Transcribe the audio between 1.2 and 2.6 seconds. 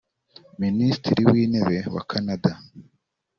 w’Intebe wa Canada